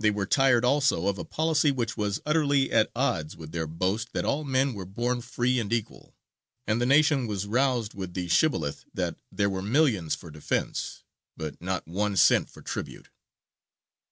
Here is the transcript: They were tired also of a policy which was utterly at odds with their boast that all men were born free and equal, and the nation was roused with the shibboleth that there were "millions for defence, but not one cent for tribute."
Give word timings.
They 0.00 0.10
were 0.10 0.26
tired 0.26 0.64
also 0.64 1.06
of 1.06 1.18
a 1.18 1.24
policy 1.24 1.70
which 1.70 1.96
was 1.96 2.20
utterly 2.26 2.72
at 2.72 2.90
odds 2.96 3.36
with 3.36 3.52
their 3.52 3.68
boast 3.68 4.12
that 4.12 4.24
all 4.24 4.42
men 4.42 4.74
were 4.74 4.84
born 4.84 5.20
free 5.20 5.60
and 5.60 5.72
equal, 5.72 6.16
and 6.66 6.80
the 6.80 6.84
nation 6.84 7.28
was 7.28 7.46
roused 7.46 7.94
with 7.94 8.14
the 8.14 8.26
shibboleth 8.26 8.84
that 8.92 9.18
there 9.30 9.48
were 9.48 9.62
"millions 9.62 10.16
for 10.16 10.32
defence, 10.32 11.04
but 11.36 11.62
not 11.62 11.86
one 11.86 12.16
cent 12.16 12.50
for 12.50 12.60
tribute." 12.60 13.10